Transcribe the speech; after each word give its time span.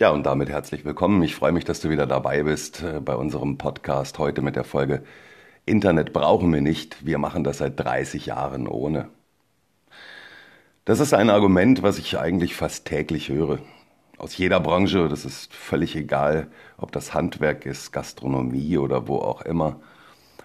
Ja, 0.00 0.10
und 0.10 0.24
damit 0.26 0.48
herzlich 0.48 0.84
willkommen. 0.84 1.20
Ich 1.24 1.34
freue 1.34 1.50
mich, 1.50 1.64
dass 1.64 1.80
du 1.80 1.90
wieder 1.90 2.06
dabei 2.06 2.44
bist 2.44 2.84
äh, 2.84 3.00
bei 3.00 3.16
unserem 3.16 3.58
Podcast 3.58 4.20
heute 4.20 4.42
mit 4.42 4.54
der 4.54 4.62
Folge 4.62 5.02
Internet 5.66 6.12
brauchen 6.12 6.52
wir 6.52 6.60
nicht. 6.60 7.04
Wir 7.04 7.18
machen 7.18 7.42
das 7.42 7.58
seit 7.58 7.80
30 7.80 8.26
Jahren 8.26 8.68
ohne. 8.68 9.08
Das 10.84 11.00
ist 11.00 11.14
ein 11.14 11.30
Argument, 11.30 11.82
was 11.82 11.98
ich 11.98 12.16
eigentlich 12.16 12.54
fast 12.54 12.84
täglich 12.84 13.28
höre. 13.28 13.58
Aus 14.18 14.36
jeder 14.36 14.60
Branche, 14.60 15.08
das 15.08 15.24
ist 15.24 15.52
völlig 15.52 15.96
egal, 15.96 16.46
ob 16.76 16.92
das 16.92 17.12
Handwerk 17.12 17.66
ist, 17.66 17.90
Gastronomie 17.90 18.78
oder 18.78 19.08
wo 19.08 19.16
auch 19.16 19.42
immer. 19.42 19.80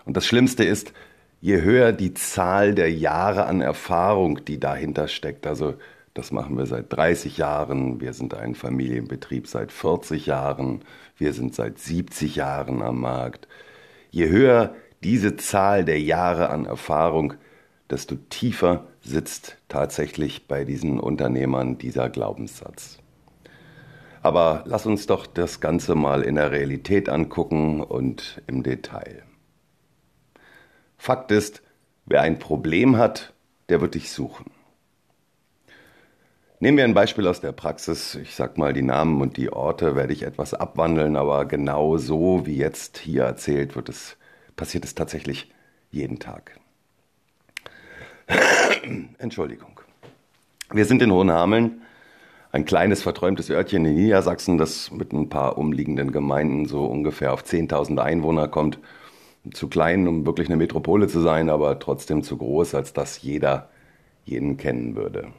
Und 0.06 0.18
das 0.18 0.26
Schlimmste 0.26 0.64
ist, 0.64 0.94
je 1.42 1.62
höher 1.62 1.92
die 1.92 2.16
Zahl 2.16 2.74
der 2.74 2.92
Jahre 2.92 3.46
an 3.46 3.62
Erfahrung, 3.62 4.44
die 4.46 4.60
dahinter 4.60 5.08
steckt, 5.08 5.46
also 5.46 5.76
das 6.14 6.32
machen 6.32 6.58
wir 6.58 6.66
seit 6.68 6.94
30 6.94 7.38
Jahren. 7.38 8.00
Wir 8.00 8.14
sind 8.14 8.36
ein 8.36 8.54
Familienbetrieb 8.54 9.48
seit 9.48 9.72
40 9.72 10.28
Jahren. 10.28 10.82
Wir 11.18 11.34
sind 11.34 11.56
seit 11.56 11.80
70 11.80 12.36
Jahren 12.36 12.82
am 12.84 13.02
Markt. 13.02 13.48
Je 14.12 14.30
höher 14.30 14.76
diese 15.04 15.36
Zahl 15.38 15.86
der 15.86 16.00
Jahre 16.00 16.50
an 16.50 16.66
Erfahrung, 16.66 17.34
desto 17.90 18.16
tiefer 18.16 18.88
sitzt 19.02 19.58
tatsächlich 19.68 20.48
bei 20.48 20.66
diesen 20.66 21.00
Unternehmern 21.00 21.78
dieser 21.78 22.10
Glaubenssatz. 22.10 23.00
Aber 24.22 24.64
lass 24.66 24.86
uns 24.86 25.08
doch 25.08 25.28
das 25.28 25.60
Ganze 25.60 25.96
mal 25.96 26.22
in 26.22 26.36
der 26.36 26.52
Realität 26.52 27.10
angucken 27.10 27.82
und 27.82 28.42
im 28.48 28.64
Detail. 28.64 29.24
Fakt 30.98 31.32
ist, 31.32 31.62
wer 32.06 32.22
ein 32.22 32.40
Problem 32.40 32.98
hat, 32.98 33.34
der 33.68 33.82
wird 33.82 33.96
dich 33.96 34.12
suchen. 34.12 34.53
Nehmen 36.64 36.78
wir 36.78 36.86
ein 36.86 36.94
Beispiel 36.94 37.28
aus 37.28 37.42
der 37.42 37.52
Praxis. 37.52 38.16
Ich 38.16 38.36
sag 38.36 38.58
mal, 38.58 38.72
die 38.72 38.84
Namen 38.84 39.20
und 39.22 39.36
die 39.36 39.52
Orte 39.52 39.98
werde 39.98 40.14
ich 40.14 40.24
etwas 40.24 40.54
abwandeln, 40.54 41.18
aber 41.18 41.44
genau 41.44 41.98
so 41.98 42.46
wie 42.46 42.56
jetzt 42.56 43.00
hier 43.00 43.24
erzählt 43.24 43.76
wird 43.76 43.90
es, 43.90 44.16
passiert 44.56 44.86
es 44.86 44.96
tatsächlich 44.96 45.52
jeden 45.92 46.20
Tag. 46.20 46.58
Entschuldigung. 49.18 49.82
Wir 50.72 50.86
sind 50.86 51.02
in 51.02 51.12
Hohenhameln, 51.12 51.82
ein 52.54 52.64
kleines 52.64 53.04
verträumtes 53.04 53.50
Örtchen 53.50 53.84
in 53.84 53.96
Niedersachsen, 53.96 54.58
das 54.58 54.90
mit 54.90 55.12
ein 55.12 55.28
paar 55.28 55.58
umliegenden 55.58 56.14
Gemeinden 56.14 56.66
so 56.66 56.86
ungefähr 56.86 57.34
auf 57.34 57.44
10.000 57.44 57.98
Einwohner 57.98 58.48
kommt. 58.48 58.80
Zu 59.52 59.68
klein, 59.68 60.08
um 60.08 60.26
wirklich 60.26 60.48
eine 60.48 60.56
Metropole 60.56 61.10
zu 61.10 61.20
sein, 61.20 61.50
aber 61.50 61.78
trotzdem 61.80 62.24
zu 62.24 62.38
groß, 62.38 62.74
als 62.74 62.94
dass 62.94 63.22
jeder 63.22 63.68
jeden 64.24 64.56
kennen 64.56 64.96
würde. 64.96 65.34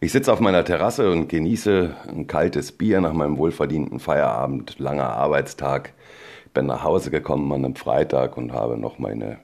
Ich 0.00 0.12
sitze 0.12 0.32
auf 0.32 0.38
meiner 0.38 0.64
Terrasse 0.64 1.10
und 1.10 1.26
genieße 1.28 1.96
ein 2.06 2.28
kaltes 2.28 2.70
Bier 2.70 3.00
nach 3.00 3.12
meinem 3.12 3.36
wohlverdienten 3.36 3.98
Feierabend, 3.98 4.78
langer 4.78 5.08
Arbeitstag. 5.10 5.92
Bin 6.54 6.66
nach 6.66 6.84
Hause 6.84 7.10
gekommen 7.10 7.50
an 7.52 7.64
einem 7.64 7.74
Freitag 7.74 8.36
und 8.36 8.52
habe 8.52 8.78
noch 8.78 9.00
meine, 9.00 9.40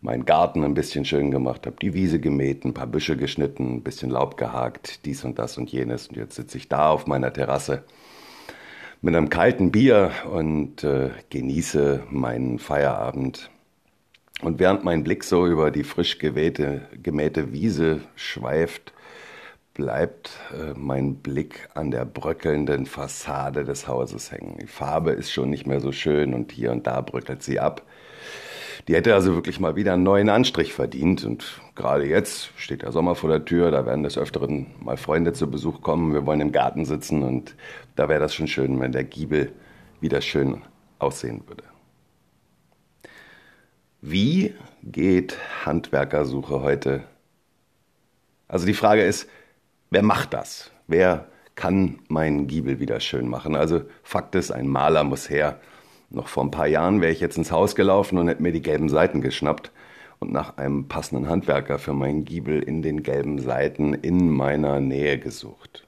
meinen 0.00 0.24
Garten 0.24 0.62
ein 0.62 0.74
bisschen 0.74 1.04
schön 1.04 1.32
gemacht, 1.32 1.66
habe 1.66 1.74
die 1.82 1.92
Wiese 1.92 2.20
gemäht, 2.20 2.64
ein 2.64 2.72
paar 2.72 2.86
Büsche 2.86 3.16
geschnitten, 3.16 3.78
ein 3.78 3.82
bisschen 3.82 4.10
Laub 4.10 4.36
gehakt, 4.36 5.04
dies 5.06 5.24
und 5.24 5.40
das 5.40 5.58
und 5.58 5.72
jenes. 5.72 6.06
Und 6.06 6.16
jetzt 6.16 6.36
sitze 6.36 6.56
ich 6.58 6.68
da 6.68 6.90
auf 6.90 7.08
meiner 7.08 7.32
Terrasse 7.32 7.82
mit 9.02 9.16
einem 9.16 9.28
kalten 9.28 9.72
Bier 9.72 10.12
und 10.32 10.84
äh, 10.84 11.10
genieße 11.30 12.04
meinen 12.10 12.60
Feierabend. 12.60 13.50
Und 14.40 14.60
während 14.60 14.84
mein 14.84 15.02
Blick 15.02 15.24
so 15.24 15.48
über 15.48 15.72
die 15.72 15.82
frisch 15.82 16.18
gemähte, 16.18 16.82
gemähte 17.02 17.52
Wiese 17.52 18.02
schweift, 18.14 18.92
bleibt 19.76 20.30
äh, 20.52 20.72
mein 20.74 21.16
Blick 21.16 21.68
an 21.74 21.90
der 21.90 22.06
bröckelnden 22.06 22.86
Fassade 22.86 23.64
des 23.64 23.86
Hauses 23.86 24.32
hängen. 24.32 24.56
Die 24.60 24.66
Farbe 24.66 25.12
ist 25.12 25.30
schon 25.30 25.50
nicht 25.50 25.66
mehr 25.66 25.80
so 25.80 25.92
schön 25.92 26.32
und 26.32 26.50
hier 26.50 26.72
und 26.72 26.86
da 26.86 27.02
bröckelt 27.02 27.42
sie 27.42 27.60
ab. 27.60 27.82
Die 28.88 28.94
hätte 28.94 29.14
also 29.14 29.34
wirklich 29.34 29.60
mal 29.60 29.76
wieder 29.76 29.92
einen 29.92 30.02
neuen 30.02 30.30
Anstrich 30.30 30.72
verdient. 30.72 31.24
Und 31.24 31.60
gerade 31.74 32.06
jetzt 32.06 32.50
steht 32.56 32.82
der 32.82 32.92
Sommer 32.92 33.14
vor 33.14 33.28
der 33.28 33.44
Tür, 33.44 33.70
da 33.70 33.84
werden 33.84 34.02
des 34.02 34.16
Öfteren 34.16 34.68
mal 34.80 34.96
Freunde 34.96 35.34
zu 35.34 35.50
Besuch 35.50 35.82
kommen. 35.82 36.14
Wir 36.14 36.24
wollen 36.24 36.40
im 36.40 36.52
Garten 36.52 36.86
sitzen 36.86 37.22
und 37.22 37.54
da 37.96 38.08
wäre 38.08 38.20
das 38.20 38.34
schon 38.34 38.48
schön, 38.48 38.80
wenn 38.80 38.92
der 38.92 39.04
Giebel 39.04 39.52
wieder 40.00 40.22
schön 40.22 40.62
aussehen 40.98 41.42
würde. 41.46 41.64
Wie 44.00 44.54
geht 44.82 45.36
Handwerkersuche 45.66 46.62
heute? 46.62 47.04
Also 48.48 48.64
die 48.64 48.74
Frage 48.74 49.02
ist, 49.02 49.28
wer 49.90 50.02
macht 50.02 50.34
das? 50.34 50.70
Wer 50.86 51.26
kann 51.54 51.98
meinen 52.08 52.46
Giebel 52.46 52.80
wieder 52.80 53.00
schön 53.00 53.28
machen? 53.28 53.56
Also 53.56 53.82
Fakt 54.02 54.34
ist, 54.34 54.50
ein 54.50 54.68
Maler 54.68 55.04
muss 55.04 55.30
her. 55.30 55.60
Noch 56.10 56.28
vor 56.28 56.44
ein 56.44 56.50
paar 56.50 56.68
Jahren 56.68 57.00
wäre 57.00 57.12
ich 57.12 57.20
jetzt 57.20 57.36
ins 57.36 57.50
Haus 57.50 57.74
gelaufen 57.74 58.18
und 58.18 58.28
hätte 58.28 58.42
mir 58.42 58.52
die 58.52 58.62
gelben 58.62 58.88
Seiten 58.88 59.20
geschnappt 59.20 59.72
und 60.18 60.32
nach 60.32 60.56
einem 60.56 60.88
passenden 60.88 61.28
Handwerker 61.28 61.78
für 61.78 61.92
meinen 61.92 62.24
Giebel 62.24 62.62
in 62.62 62.82
den 62.82 63.02
gelben 63.02 63.38
Seiten 63.38 63.92
in 63.94 64.30
meiner 64.30 64.80
Nähe 64.80 65.18
gesucht. 65.18 65.86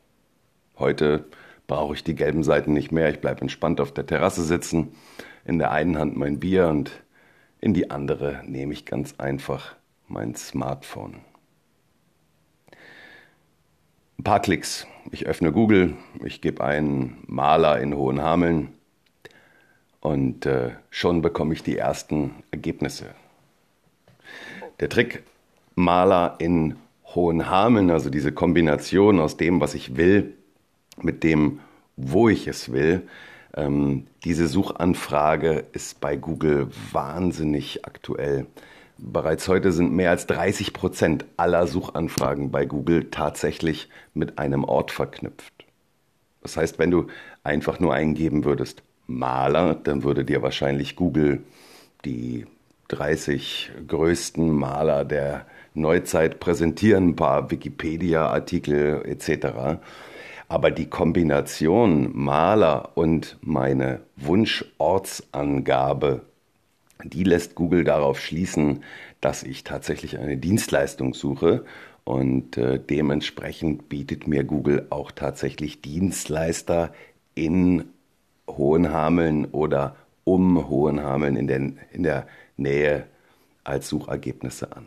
Heute 0.79 1.27
brauche 1.67 1.95
ich 1.95 2.05
die 2.05 2.15
gelben 2.15 2.43
Seiten 2.43 2.73
nicht 2.73 2.93
mehr. 2.93 3.11
Ich 3.11 3.21
bleibe 3.21 3.43
entspannt 3.43 3.81
auf 3.81 3.93
der 3.93 4.07
Terrasse 4.07 4.43
sitzen, 4.43 4.93
in 5.45 5.59
der 5.59 5.71
einen 5.71 5.99
Hand 5.99 6.17
mein 6.17 6.41
Bier 6.41 6.69
und 6.69 6.91
in 7.61 7.75
die 7.75 7.91
andere 7.91 8.43
nehme 8.47 8.73
ich 8.73 8.87
ganz 8.87 9.15
einfach 9.19 9.77
mein 10.09 10.35
Smartphone. 10.35 11.17
Ein 14.19 14.25
paar 14.25 14.41
Klicks. 14.41 14.85
Ich 15.13 15.27
öffne 15.27 15.53
Google, 15.53 15.95
ich 16.25 16.41
gebe 16.41 16.65
einen 16.65 17.19
Maler 17.29 17.81
in 17.81 17.95
Hohenhameln 17.95 18.71
und 20.01 20.45
äh, 20.45 20.73
schon 20.91 21.23
bekomme 21.23 21.55
ich 21.55 21.63
die 21.63 21.79
ersten 21.79 22.35
Ergebnisse. 22.51 23.07
Der 24.81 24.89
Trick 24.89 25.23
Maler 25.77 26.35
in 26.41 26.75
Hohenhameln, 27.15 27.93
also 27.93 28.11
diese 28.11 28.33
Kombination 28.33 29.21
aus 29.21 29.37
dem, 29.37 29.61
was 29.61 29.75
ich 29.75 29.97
will, 29.97 30.35
mit 31.01 31.23
dem, 31.23 31.61
wo 31.97 32.29
ich 32.29 32.49
es 32.49 32.73
will, 32.73 33.07
ähm, 33.55 34.09
diese 34.25 34.49
Suchanfrage 34.49 35.65
ist 35.73 36.01
bei 36.01 36.17
Google 36.17 36.69
wahnsinnig 36.91 37.87
aktuell. 37.87 38.47
Bereits 39.01 39.47
heute 39.47 39.71
sind 39.71 39.93
mehr 39.93 40.11
als 40.11 40.27
30 40.27 40.73
Prozent 40.73 41.25
aller 41.37 41.69
Suchanfragen 41.69 42.51
bei 42.51 42.67
Google 42.67 43.13
tatsächlich 43.13 43.89
mit 44.13 44.41
einem 44.41 44.65
Ort 44.65 44.91
verknüpft. 44.91 45.53
Das 46.43 46.57
heißt, 46.57 46.81
wenn 46.81 46.91
du 46.91 47.07
einfach 47.45 47.79
nur 47.79 47.95
eingeben 47.95 48.45
würdest 48.45 48.83
Maler, 49.07 49.77
dann 49.77 50.03
würde 50.03 50.25
dir 50.25 50.43
wahrscheinlich 50.43 50.97
Google 50.97 51.45
die 52.05 52.47
30 52.89 53.71
größten 53.87 54.51
Maler 54.51 55.05
der 55.05 55.47
Neuzeit 55.75 56.41
präsentieren, 56.41 57.11
ein 57.11 57.17
paar 57.17 57.53
Wikipedia-Artikel 57.53 59.03
etc. 59.05 59.79
Aber 60.49 60.73
die 60.73 60.91
Kombination 60.91 62.11
Maler 62.15 62.97
und 62.97 63.37
meine 63.43 64.01
Wunschortsangabe 64.17 66.23
die 67.05 67.25
lässt 67.25 67.55
Google 67.55 67.85
darauf 67.85 68.21
schließen, 68.21 68.83
dass 69.21 69.43
ich 69.43 69.65
tatsächlich 69.65 70.19
eine 70.19 70.37
Dienstleistung 70.37 71.15
suche 71.15 71.65
und 72.05 72.57
äh, 72.57 72.81
dementsprechend 72.81 73.89
bietet 73.89 74.27
mir 74.27 74.45
Google 74.45 74.87
auch 74.91 75.11
tatsächlich 75.11 75.83
Dienstleister 75.83 76.93
in 77.35 77.85
Hohenhameln 78.49 79.47
oder 79.47 79.97
um 80.25 80.69
Hohenhameln 80.69 81.37
in, 81.37 81.47
den, 81.47 81.79
in 81.93 82.03
der 82.03 82.27
Nähe 82.57 83.05
als 83.65 83.89
Suchergebnisse 83.89 84.75
an. 84.75 84.87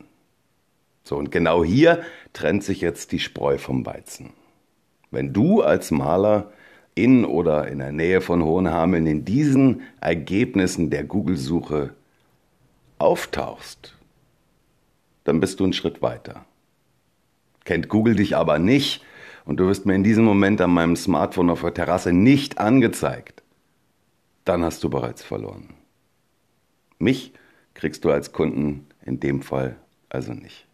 So, 1.04 1.18
und 1.18 1.31
genau 1.31 1.63
hier 1.63 2.02
trennt 2.34 2.63
sich 2.63 2.81
jetzt 2.81 3.12
die 3.12 3.19
Spreu 3.19 3.58
vom 3.58 3.86
Weizen. 3.86 4.31
Wenn 5.12 5.34
du 5.34 5.62
als 5.62 5.92
Maler 5.92 6.52
in 6.96 7.25
oder 7.25 7.68
in 7.68 7.80
der 7.80 7.92
Nähe 7.92 8.22
von 8.22 8.44
Hohenhameln 8.44 9.08
in 9.08 9.25
diesen 9.25 9.81
Ergebnissen 10.00 10.90
der 10.90 11.04
Google-Suche 11.04 11.92
auftauchst, 13.01 13.95
dann 15.24 15.39
bist 15.39 15.59
du 15.59 15.63
einen 15.65 15.74
Schritt 15.74 16.01
weiter. 16.01 16.45
Kennt 17.63 17.89
Google 17.89 18.15
dich 18.15 18.36
aber 18.36 18.59
nicht 18.59 19.03
und 19.45 19.57
du 19.57 19.68
wirst 19.68 19.86
mir 19.86 19.95
in 19.95 20.03
diesem 20.03 20.24
Moment 20.24 20.62
an 20.62 20.71
meinem 20.71 20.95
Smartphone 20.95 21.50
auf 21.50 21.62
der 21.62 21.74
Terrasse 21.74 22.13
nicht 22.13 22.57
angezeigt, 22.57 23.44
dann 24.45 24.63
hast 24.63 24.83
du 24.83 24.89
bereits 24.89 25.24
verloren. 25.24 25.69
Mich 27.00 27.33
kriegst 27.74 28.06
du 28.06 28.12
als 28.12 28.31
Kunden 28.31 28.88
in 29.06 29.19
dem 29.19 29.42
Fall 29.42 29.75
also 30.09 30.33
nicht. 30.33 30.68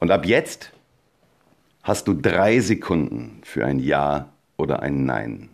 Und 0.00 0.10
ab 0.10 0.26
jetzt 0.26 0.72
hast 1.82 2.08
du 2.08 2.14
drei 2.14 2.60
Sekunden 2.60 3.40
für 3.44 3.64
ein 3.64 3.78
Ja 3.78 4.32
oder 4.56 4.80
ein 4.80 5.04
Nein. 5.04 5.50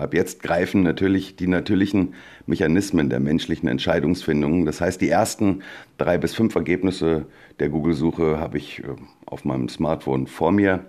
Ab 0.00 0.14
jetzt 0.14 0.42
greifen 0.42 0.82
natürlich 0.82 1.36
die 1.36 1.46
natürlichen 1.46 2.14
Mechanismen 2.46 3.10
der 3.10 3.20
menschlichen 3.20 3.68
Entscheidungsfindung. 3.68 4.64
Das 4.64 4.80
heißt, 4.80 4.98
die 4.98 5.10
ersten 5.10 5.62
drei 5.98 6.16
bis 6.16 6.34
fünf 6.34 6.54
Ergebnisse 6.54 7.26
der 7.58 7.68
Google-Suche 7.68 8.40
habe 8.40 8.56
ich 8.56 8.78
äh, 8.78 8.96
auf 9.26 9.44
meinem 9.44 9.68
Smartphone 9.68 10.26
vor 10.26 10.52
mir. 10.52 10.86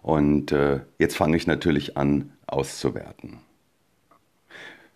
Und 0.00 0.52
äh, 0.52 0.80
jetzt 1.00 1.16
fange 1.16 1.36
ich 1.36 1.48
natürlich 1.48 1.96
an 1.96 2.30
auszuwerten. 2.46 3.40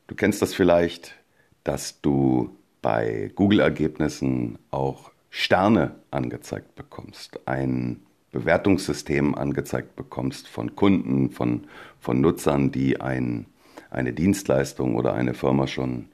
Du 0.07 0.15
kennst 0.15 0.41
das 0.41 0.55
vielleicht, 0.55 1.17
dass 1.65 2.01
du 2.03 2.57
bei 2.83 3.33
Google-Ergebnissen 3.35 4.61
auch 4.71 5.11
Sterne 5.29 5.97
angezeigt 6.13 6.77
bekommst. 6.77 7.41
Ein 7.49 8.03
Bewertungssystem 8.33 9.35
angezeigt 9.35 9.95
bekommst 9.95 10.49
von 10.49 10.75
Kunden, 10.75 11.31
von, 11.31 11.67
von 12.01 12.21
Nutzern, 12.21 12.73
die 12.73 13.01
ein, 13.01 13.47
eine 13.91 14.13
Dienstleistung 14.13 14.97
oder 14.97 15.15
eine 15.15 15.35
Firma 15.35 15.67
schon 15.67 16.09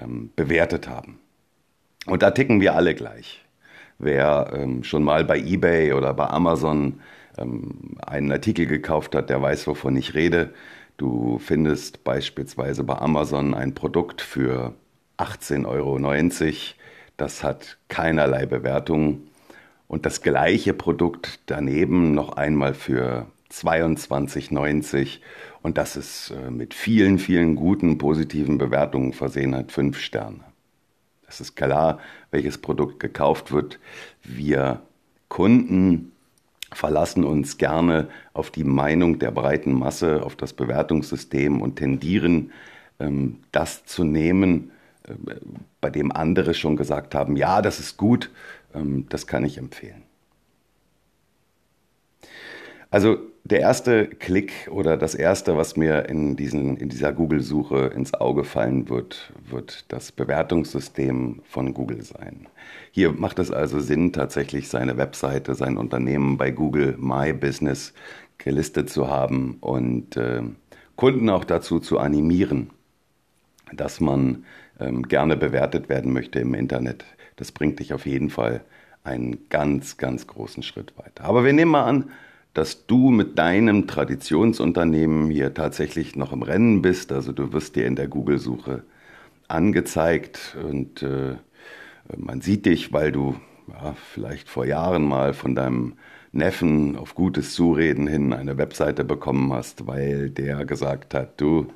ähm, 0.00 0.30
bewertet 0.36 0.88
haben. 0.88 1.18
Und 2.06 2.22
da 2.22 2.30
ticken 2.30 2.60
wir 2.60 2.74
alle 2.74 2.94
gleich. 2.94 3.44
Wer 3.98 4.52
ähm, 4.54 4.84
schon 4.84 5.02
mal 5.02 5.24
bei 5.24 5.38
eBay 5.38 5.92
oder 5.92 6.14
bei 6.14 6.28
Amazon 6.28 7.00
ähm, 7.36 7.96
einen 8.06 8.30
Artikel 8.30 8.66
gekauft 8.66 9.14
hat, 9.14 9.28
der 9.28 9.42
weiß, 9.42 9.66
wovon 9.66 9.96
ich 9.96 10.14
rede. 10.14 10.54
Du 10.96 11.38
findest 11.38 12.04
beispielsweise 12.04 12.84
bei 12.84 12.96
Amazon 12.98 13.54
ein 13.54 13.74
Produkt 13.74 14.22
für 14.22 14.74
18,90 15.18 15.66
Euro. 15.66 15.98
Das 17.16 17.42
hat 17.42 17.78
keinerlei 17.88 18.46
Bewertung 18.46 19.22
und 19.88 20.06
das 20.06 20.22
gleiche 20.22 20.74
Produkt 20.74 21.40
daneben 21.46 22.12
noch 22.12 22.36
einmal 22.36 22.74
für 22.74 23.26
22,90 23.50 25.18
und 25.62 25.78
das 25.78 25.96
ist 25.96 26.30
äh, 26.30 26.50
mit 26.50 26.74
vielen, 26.74 27.18
vielen 27.18 27.56
guten, 27.56 27.98
positiven 27.98 28.58
Bewertungen 28.58 29.12
versehen 29.12 29.54
hat, 29.54 29.72
fünf 29.72 29.98
Sterne. 29.98 30.40
Es 31.26 31.40
ist 31.40 31.56
klar, 31.56 31.98
welches 32.30 32.58
Produkt 32.58 33.00
gekauft 33.00 33.52
wird. 33.52 33.78
Wir 34.22 34.82
Kunden 35.28 36.12
verlassen 36.72 37.24
uns 37.24 37.58
gerne 37.58 38.08
auf 38.34 38.50
die 38.50 38.64
Meinung 38.64 39.18
der 39.18 39.30
breiten 39.30 39.72
Masse, 39.72 40.22
auf 40.22 40.36
das 40.36 40.52
Bewertungssystem 40.52 41.60
und 41.60 41.76
tendieren, 41.76 42.52
ähm, 43.00 43.40
das 43.52 43.84
zu 43.84 44.04
nehmen, 44.04 44.70
äh, 45.04 45.14
bei 45.80 45.90
dem 45.90 46.12
andere 46.12 46.54
schon 46.54 46.76
gesagt 46.76 47.14
haben, 47.14 47.36
ja, 47.36 47.62
das 47.62 47.78
ist 47.80 47.96
gut, 47.96 48.30
das 49.08 49.26
kann 49.26 49.44
ich 49.44 49.58
empfehlen. 49.58 50.02
Also 52.90 53.18
der 53.44 53.60
erste 53.60 54.06
Klick 54.06 54.68
oder 54.70 54.96
das 54.96 55.14
erste, 55.14 55.56
was 55.56 55.76
mir 55.76 56.08
in, 56.08 56.36
diesen, 56.36 56.76
in 56.76 56.88
dieser 56.88 57.12
Google-Suche 57.12 57.92
ins 57.94 58.14
Auge 58.14 58.44
fallen 58.44 58.88
wird, 58.88 59.32
wird 59.48 59.90
das 59.92 60.12
Bewertungssystem 60.12 61.40
von 61.44 61.74
Google 61.74 62.02
sein. 62.02 62.46
Hier 62.90 63.12
macht 63.12 63.38
es 63.38 63.50
also 63.50 63.80
Sinn, 63.80 64.12
tatsächlich 64.12 64.68
seine 64.68 64.96
Webseite, 64.96 65.54
sein 65.54 65.76
Unternehmen 65.76 66.36
bei 66.38 66.50
Google 66.50 66.96
My 66.98 67.32
Business 67.32 67.94
gelistet 68.38 68.90
zu 68.90 69.08
haben 69.08 69.58
und 69.60 70.16
äh, 70.16 70.42
Kunden 70.96 71.28
auch 71.30 71.44
dazu 71.44 71.80
zu 71.80 71.98
animieren, 71.98 72.70
dass 73.72 74.00
man 74.00 74.44
ähm, 74.80 75.02
gerne 75.02 75.36
bewertet 75.36 75.88
werden 75.88 76.12
möchte 76.12 76.40
im 76.40 76.54
Internet. 76.54 77.04
Das 77.38 77.52
bringt 77.52 77.78
dich 77.78 77.94
auf 77.94 78.04
jeden 78.04 78.30
Fall 78.30 78.62
einen 79.04 79.48
ganz, 79.48 79.96
ganz 79.96 80.26
großen 80.26 80.62
Schritt 80.62 80.92
weiter. 80.98 81.24
Aber 81.24 81.44
wir 81.44 81.52
nehmen 81.52 81.70
mal 81.70 81.84
an, 81.84 82.10
dass 82.52 82.86
du 82.86 83.10
mit 83.10 83.38
deinem 83.38 83.86
Traditionsunternehmen 83.86 85.30
hier 85.30 85.54
tatsächlich 85.54 86.16
noch 86.16 86.32
im 86.32 86.42
Rennen 86.42 86.82
bist. 86.82 87.12
Also 87.12 87.32
du 87.32 87.52
wirst 87.52 87.76
dir 87.76 87.86
in 87.86 87.94
der 87.94 88.08
Google-Suche 88.08 88.82
angezeigt 89.46 90.56
und 90.68 91.02
äh, 91.02 91.36
man 92.16 92.40
sieht 92.40 92.66
dich, 92.66 92.92
weil 92.92 93.12
du 93.12 93.36
ja, 93.68 93.94
vielleicht 94.12 94.48
vor 94.48 94.66
Jahren 94.66 95.04
mal 95.04 95.34
von 95.34 95.54
deinem 95.54 95.94
Neffen 96.32 96.96
auf 96.96 97.14
gutes 97.14 97.54
Zureden 97.54 98.06
hin 98.06 98.32
eine 98.32 98.58
Webseite 98.58 99.04
bekommen 99.04 99.52
hast, 99.52 99.86
weil 99.86 100.30
der 100.30 100.64
gesagt 100.64 101.14
hat, 101.14 101.40
du, 101.40 101.68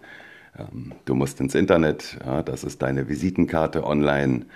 ähm, 0.59 0.93
du 1.05 1.15
musst 1.15 1.41
ins 1.41 1.55
Internet, 1.55 2.19
ja, 2.25 2.43
das 2.43 2.65
ist 2.65 2.83
deine 2.83 3.09
Visitenkarte 3.09 3.87
online 3.87 4.47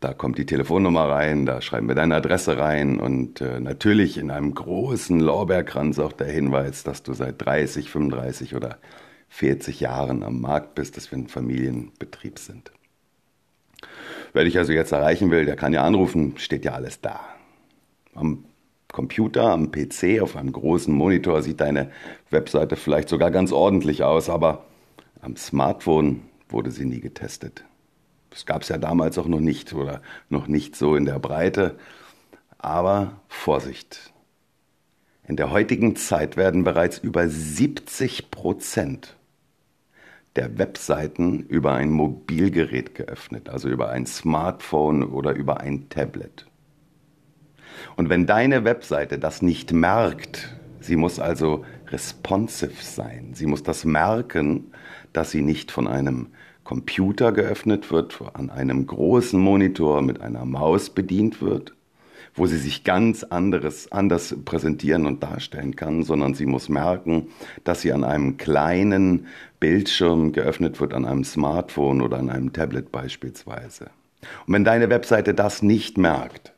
da 0.00 0.14
kommt 0.14 0.38
die 0.38 0.46
Telefonnummer 0.46 1.08
rein, 1.08 1.44
da 1.44 1.60
schreiben 1.60 1.88
wir 1.88 1.94
deine 1.94 2.16
Adresse 2.16 2.56
rein 2.56 3.00
und 3.00 3.40
äh, 3.40 3.58
natürlich 3.58 4.16
in 4.16 4.30
einem 4.30 4.54
großen 4.54 5.18
Lorbeerkranz 5.18 5.98
auch 5.98 6.12
der 6.12 6.28
Hinweis, 6.28 6.84
dass 6.84 7.02
du 7.02 7.14
seit 7.14 7.44
30, 7.44 7.90
35 7.90 8.54
oder 8.54 8.78
40 9.30 9.80
Jahren 9.80 10.22
am 10.22 10.40
Markt 10.40 10.74
bist, 10.74 10.96
dass 10.96 11.10
wir 11.10 11.18
ein 11.18 11.28
Familienbetrieb 11.28 12.38
sind. 12.38 12.70
Wer 14.32 14.44
dich 14.44 14.56
also 14.58 14.72
jetzt 14.72 14.92
erreichen 14.92 15.30
will, 15.30 15.46
der 15.46 15.56
kann 15.56 15.72
ja 15.72 15.82
anrufen, 15.82 16.34
steht 16.38 16.64
ja 16.64 16.72
alles 16.72 17.00
da. 17.00 17.20
Am 18.14 18.44
Computer, 18.92 19.50
am 19.50 19.70
PC, 19.70 20.20
auf 20.22 20.36
einem 20.36 20.52
großen 20.52 20.94
Monitor 20.94 21.42
sieht 21.42 21.60
deine 21.60 21.90
Webseite 22.30 22.76
vielleicht 22.76 23.08
sogar 23.08 23.30
ganz 23.30 23.52
ordentlich 23.52 24.02
aus, 24.02 24.30
aber 24.30 24.64
am 25.20 25.36
Smartphone 25.36 26.22
wurde 26.48 26.70
sie 26.70 26.84
nie 26.84 27.00
getestet. 27.00 27.64
Das 28.30 28.46
gab 28.46 28.62
es 28.62 28.68
ja 28.68 28.78
damals 28.78 29.18
auch 29.18 29.26
noch 29.26 29.40
nicht 29.40 29.72
oder 29.72 30.02
noch 30.28 30.48
nicht 30.48 30.76
so 30.76 30.96
in 30.96 31.04
der 31.04 31.18
Breite. 31.18 31.78
Aber 32.58 33.20
Vorsicht. 33.28 34.12
In 35.26 35.36
der 35.36 35.50
heutigen 35.50 35.94
Zeit 35.96 36.36
werden 36.36 36.64
bereits 36.64 36.98
über 36.98 37.28
70 37.28 38.30
Prozent 38.30 39.16
der 40.36 40.56
Webseiten 40.56 41.40
über 41.40 41.74
ein 41.74 41.90
Mobilgerät 41.90 42.94
geöffnet, 42.94 43.48
also 43.48 43.68
über 43.68 43.90
ein 43.90 44.06
Smartphone 44.06 45.02
oder 45.02 45.32
über 45.32 45.60
ein 45.60 45.88
Tablet. 45.88 46.46
Und 47.96 48.08
wenn 48.08 48.26
deine 48.26 48.64
Webseite 48.64 49.18
das 49.18 49.42
nicht 49.42 49.72
merkt, 49.72 50.56
sie 50.80 50.96
muss 50.96 51.18
also 51.18 51.64
responsive 51.88 52.82
sein, 52.82 53.32
sie 53.34 53.46
muss 53.46 53.62
das 53.62 53.84
merken, 53.84 54.72
dass 55.12 55.30
sie 55.30 55.42
nicht 55.42 55.70
von 55.70 55.86
einem 55.86 56.28
Computer 56.68 57.32
geöffnet 57.32 57.90
wird, 57.90 58.20
an 58.34 58.50
einem 58.50 58.86
großen 58.86 59.40
Monitor 59.40 60.02
mit 60.02 60.20
einer 60.20 60.44
Maus 60.44 60.90
bedient 60.90 61.40
wird, 61.40 61.72
wo 62.34 62.44
sie 62.44 62.58
sich 62.58 62.84
ganz 62.84 63.24
anderes, 63.24 63.90
anders 63.90 64.36
präsentieren 64.44 65.06
und 65.06 65.22
darstellen 65.22 65.76
kann, 65.76 66.02
sondern 66.02 66.34
sie 66.34 66.44
muss 66.44 66.68
merken, 66.68 67.28
dass 67.64 67.80
sie 67.80 67.90
an 67.90 68.04
einem 68.04 68.36
kleinen 68.36 69.28
Bildschirm 69.60 70.32
geöffnet 70.32 70.78
wird, 70.78 70.92
an 70.92 71.06
einem 71.06 71.24
Smartphone 71.24 72.02
oder 72.02 72.18
an 72.18 72.28
einem 72.28 72.52
Tablet 72.52 72.92
beispielsweise. 72.92 73.84
Und 74.46 74.52
wenn 74.52 74.64
deine 74.64 74.90
Webseite 74.90 75.32
das 75.32 75.62
nicht 75.62 75.96
merkt, 75.96 76.52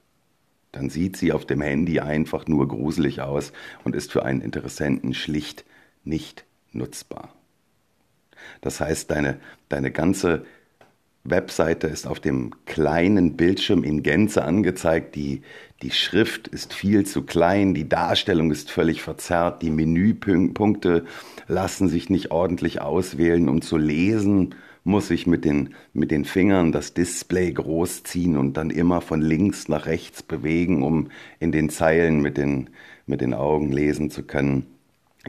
dann 0.73 0.91
sieht 0.91 1.19
sie 1.19 1.33
auf 1.33 1.47
dem 1.47 1.61
Handy 1.61 2.01
einfach 2.01 2.49
nur 2.49 2.67
gruselig 2.67 3.21
aus 3.21 3.53
und 3.85 3.95
ist 3.95 4.11
für 4.11 4.25
einen 4.25 4.41
Interessenten 4.41 5.15
schlicht 5.15 5.65
nicht 6.03 6.47
nutzbar. 6.73 7.33
Das 8.61 8.81
heißt, 8.81 9.11
deine, 9.11 9.39
deine 9.69 9.91
ganze 9.91 10.45
Webseite 11.25 11.87
ist 11.87 12.07
auf 12.07 12.19
dem 12.19 12.53
kleinen 12.65 13.37
Bildschirm 13.37 13.85
in 13.85 14.03
Gänze 14.03 14.45
angezeigt. 14.45 15.15
Die, 15.15 15.43
die 15.83 15.91
Schrift 15.91 16.49
ist 16.49 16.73
viel 16.73 17.05
zu 17.05 17.23
klein, 17.23 17.75
die 17.75 17.89
Darstellung 17.89 18.51
ist 18.51 18.71
völlig 18.71 19.03
verzerrt, 19.03 19.63
die 19.63 19.71
Menüpunkte 19.71 21.05
lassen 21.47 21.89
sich 21.89 22.09
nicht 22.09 22.31
ordentlich 22.31 22.81
auswählen, 22.81 23.49
um 23.49 23.61
zu 23.61 23.77
lesen 23.77 24.55
muss 24.83 25.11
ich 25.11 25.27
mit 25.27 25.45
den, 25.45 25.75
mit 25.93 26.11
den 26.11 26.25
Fingern 26.25 26.73
das 26.73 26.95
Display 26.95 27.53
großziehen 27.53 28.37
und 28.37 28.57
dann 28.57 28.71
immer 28.71 29.01
von 29.01 29.21
links 29.21 29.69
nach 29.69 29.87
rechts 29.87 30.23
bewegen, 30.23 30.83
um 30.83 31.11
in 31.39 31.53
den 31.53 31.69
Zeilen 31.69 32.21
mit 32.21 32.39
den, 32.39 32.71
mit 33.07 33.21
den 33.21 33.35
Augen 33.35 33.73
lesen 33.73 34.11
zu 34.11 34.23
können. 34.23 34.67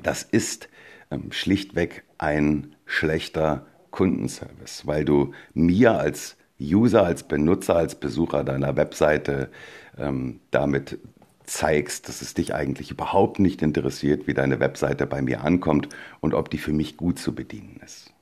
Das 0.03 0.23
ist 0.23 0.69
ähm, 1.11 1.31
schlichtweg 1.31 2.03
ein 2.21 2.75
schlechter 2.85 3.65
Kundenservice, 3.89 4.85
weil 4.85 5.03
du 5.03 5.33
mir 5.53 5.97
als 5.97 6.37
User, 6.59 7.03
als 7.03 7.23
Benutzer, 7.23 7.75
als 7.75 7.95
Besucher 7.95 8.43
deiner 8.43 8.77
Webseite 8.77 9.49
ähm, 9.97 10.39
damit 10.51 10.99
zeigst, 11.43 12.07
dass 12.07 12.21
es 12.21 12.35
dich 12.35 12.53
eigentlich 12.53 12.91
überhaupt 12.91 13.39
nicht 13.39 13.61
interessiert, 13.61 14.27
wie 14.27 14.35
deine 14.35 14.59
Webseite 14.59 15.07
bei 15.07 15.21
mir 15.21 15.43
ankommt 15.43 15.89
und 16.21 16.33
ob 16.33 16.49
die 16.49 16.59
für 16.59 16.71
mich 16.71 16.95
gut 16.95 17.17
zu 17.17 17.33
bedienen 17.33 17.81
ist. 17.83 18.13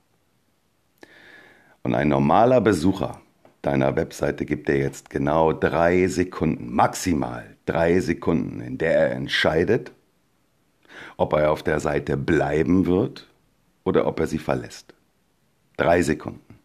Und 1.82 1.94
ein 1.94 2.08
normaler 2.08 2.60
Besucher 2.60 3.20
deiner 3.62 3.94
Webseite 3.96 4.46
gibt 4.46 4.68
dir 4.68 4.78
jetzt 4.78 5.10
genau 5.10 5.52
drei 5.52 6.08
Sekunden, 6.08 6.74
maximal 6.74 7.56
drei 7.66 8.00
Sekunden, 8.00 8.60
in 8.62 8.78
der 8.78 8.94
er 8.94 9.12
entscheidet, 9.12 9.92
ob 11.18 11.34
er 11.34 11.52
auf 11.52 11.62
der 11.62 11.78
Seite 11.78 12.16
bleiben 12.16 12.86
wird 12.86 13.29
oder 13.84 14.06
ob 14.06 14.20
er 14.20 14.26
sie 14.26 14.38
verlässt. 14.38 14.94
Drei 15.76 16.02
Sekunden. 16.02 16.58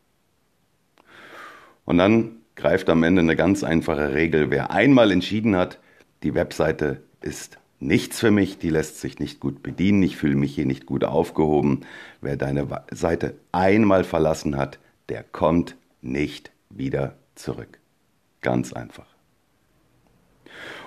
Und 1.86 1.98
dann 1.98 2.38
greift 2.56 2.90
am 2.90 3.04
Ende 3.04 3.22
eine 3.22 3.36
ganz 3.36 3.64
einfache 3.64 4.14
Regel. 4.14 4.50
Wer 4.50 4.72
einmal 4.72 5.12
entschieden 5.12 5.56
hat, 5.56 5.80
die 6.24 6.34
Webseite 6.34 7.02
ist 7.22 7.60
nichts 7.80 8.20
für 8.20 8.32
mich, 8.32 8.58
die 8.58 8.70
lässt 8.70 9.00
sich 9.00 9.20
nicht 9.20 9.40
gut 9.40 9.62
bedienen, 9.62 10.02
ich 10.04 10.18
fühle 10.18 10.36
mich 10.36 10.56
hier 10.56 10.66
nicht 10.66 10.86
gut 10.86 11.04
aufgehoben. 11.04 11.82
Wer 12.22 12.38
deine 12.38 12.68
Seite 12.92 13.36
einmal 13.52 14.04
verlassen 14.04 14.58
hat, 14.58 14.80
der 15.10 15.24
kommt 15.24 15.76
nicht 16.02 16.52
wieder 16.70 17.16
zurück. 17.36 17.80
Ganz 18.42 18.74
einfach. 18.74 19.08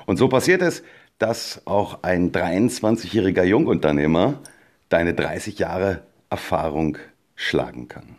Und 0.06 0.16
so 0.16 0.28
passiert 0.28 0.62
es, 0.62 0.82
dass 1.18 1.62
auch 1.66 2.02
ein 2.02 2.32
23-jähriger 2.32 3.42
Jungunternehmer 3.42 4.40
deine 4.88 5.14
30 5.14 5.58
Jahre 5.58 6.02
Erfahrung 6.30 6.98
schlagen 7.34 7.88
kann. 7.88 8.16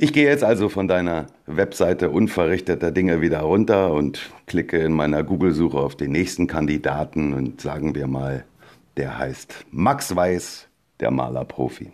Ich 0.00 0.12
gehe 0.12 0.28
jetzt 0.28 0.44
also 0.44 0.68
von 0.68 0.86
deiner 0.86 1.26
Webseite 1.46 2.10
unverrichteter 2.10 2.92
Dinge 2.92 3.20
wieder 3.20 3.40
runter 3.40 3.92
und 3.92 4.30
klicke 4.46 4.78
in 4.78 4.92
meiner 4.92 5.24
Google-Suche 5.24 5.76
auf 5.76 5.96
den 5.96 6.12
nächsten 6.12 6.46
Kandidaten 6.46 7.32
und 7.34 7.60
sagen 7.60 7.96
wir 7.96 8.06
mal, 8.06 8.44
der 8.96 9.18
heißt 9.18 9.66
Max 9.72 10.14
Weiß, 10.14 10.68
der 11.00 11.10
Malerprofi. 11.10 11.90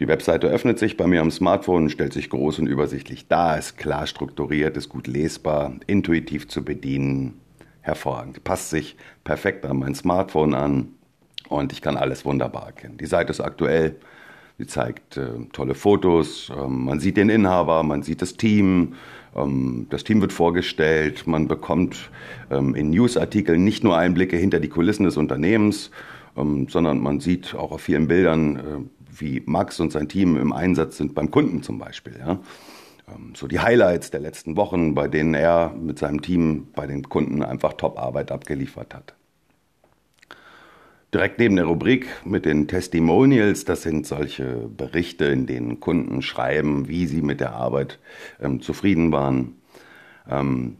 Die 0.00 0.08
Webseite 0.08 0.48
öffnet 0.48 0.78
sich 0.78 0.96
bei 0.96 1.06
mir 1.06 1.22
am 1.22 1.30
Smartphone, 1.30 1.88
stellt 1.88 2.12
sich 2.12 2.28
groß 2.28 2.58
und 2.58 2.66
übersichtlich 2.66 3.28
dar, 3.28 3.56
ist 3.56 3.78
klar 3.78 4.06
strukturiert, 4.06 4.76
ist 4.76 4.90
gut 4.90 5.06
lesbar, 5.06 5.72
intuitiv 5.86 6.48
zu 6.48 6.64
bedienen, 6.64 7.40
hervorragend. 7.80 8.44
Passt 8.44 8.70
sich 8.70 8.96
perfekt 9.22 9.64
an 9.64 9.78
mein 9.78 9.94
Smartphone 9.94 10.52
an 10.52 10.88
und 11.48 11.72
ich 11.72 11.82
kann 11.82 11.96
alles 11.96 12.24
wunderbar 12.24 12.66
erkennen. 12.66 12.96
Die 12.98 13.06
Seite 13.06 13.30
ist 13.30 13.40
aktuell, 13.40 13.96
Sie 14.56 14.66
zeigt 14.68 15.16
äh, 15.16 15.30
tolle 15.52 15.74
Fotos, 15.74 16.52
ähm, 16.56 16.84
man 16.84 17.00
sieht 17.00 17.16
den 17.16 17.28
Inhaber, 17.28 17.82
man 17.82 18.04
sieht 18.04 18.22
das 18.22 18.36
Team, 18.36 18.94
ähm, 19.34 19.86
das 19.90 20.04
Team 20.04 20.20
wird 20.20 20.32
vorgestellt, 20.32 21.26
man 21.26 21.48
bekommt 21.48 22.10
ähm, 22.52 22.76
in 22.76 22.90
Newsartikeln 22.90 23.64
nicht 23.64 23.82
nur 23.82 23.96
Einblicke 23.96 24.36
hinter 24.36 24.60
die 24.60 24.68
Kulissen 24.68 25.04
des 25.04 25.16
Unternehmens, 25.16 25.90
ähm, 26.36 26.68
sondern 26.68 27.00
man 27.00 27.18
sieht 27.18 27.54
auch 27.56 27.72
auf 27.72 27.80
vielen 27.80 28.06
Bildern, 28.06 28.56
äh, 28.56 28.60
wie 29.18 29.42
Max 29.44 29.80
und 29.80 29.90
sein 29.90 30.08
Team 30.08 30.36
im 30.36 30.52
Einsatz 30.52 30.98
sind 30.98 31.16
beim 31.16 31.32
Kunden 31.32 31.64
zum 31.64 31.78
Beispiel. 31.78 32.16
Ja? 32.18 32.38
Ähm, 33.08 33.32
so 33.34 33.48
die 33.48 33.58
Highlights 33.58 34.12
der 34.12 34.20
letzten 34.20 34.56
Wochen, 34.56 34.94
bei 34.94 35.08
denen 35.08 35.34
er 35.34 35.74
mit 35.76 35.98
seinem 35.98 36.22
Team 36.22 36.68
bei 36.76 36.86
den 36.86 37.08
Kunden 37.08 37.42
einfach 37.42 37.72
Top-Arbeit 37.72 38.30
abgeliefert 38.30 38.94
hat. 38.94 39.14
Direkt 41.14 41.38
neben 41.38 41.54
der 41.54 41.66
Rubrik 41.66 42.08
mit 42.24 42.44
den 42.44 42.66
Testimonials, 42.66 43.64
das 43.64 43.82
sind 43.82 44.04
solche 44.04 44.68
Berichte, 44.76 45.26
in 45.26 45.46
denen 45.46 45.78
Kunden 45.78 46.22
schreiben, 46.22 46.88
wie 46.88 47.06
sie 47.06 47.22
mit 47.22 47.38
der 47.38 47.52
Arbeit 47.52 48.00
ähm, 48.42 48.60
zufrieden 48.60 49.12
waren. 49.12 49.54
Ähm, 50.28 50.76